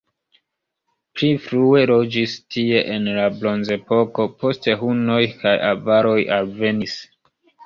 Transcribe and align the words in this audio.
Pli 1.17 1.27
frue 1.43 1.83
loĝis 1.91 2.33
tie 2.55 2.81
en 2.95 3.05
la 3.19 3.27
bronzepoko, 3.35 4.27
poste 4.41 4.77
hunoj 4.81 5.19
kaj 5.45 5.53
avaroj 5.69 6.17
alvenis. 6.41 6.99